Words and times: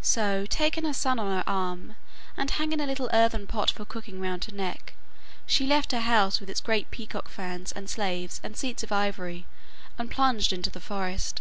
So, 0.00 0.46
taking 0.46 0.84
her 0.84 0.92
son 0.92 1.18
on 1.18 1.32
her 1.36 1.42
arm, 1.44 1.96
and 2.36 2.52
hanging 2.52 2.80
a 2.80 2.86
little 2.86 3.10
earthen 3.12 3.48
pot 3.48 3.68
for 3.68 3.84
cooking 3.84 4.20
round 4.20 4.44
her 4.44 4.54
neck, 4.54 4.92
she 5.44 5.66
left 5.66 5.90
her 5.90 6.02
house 6.02 6.38
with 6.38 6.48
its 6.48 6.60
great 6.60 6.88
peacock 6.92 7.28
fans 7.28 7.72
and 7.72 7.90
slaves 7.90 8.40
and 8.44 8.56
seats 8.56 8.84
of 8.84 8.92
ivory, 8.92 9.44
and 9.98 10.08
plunged 10.08 10.52
into 10.52 10.70
the 10.70 10.78
forest. 10.80 11.40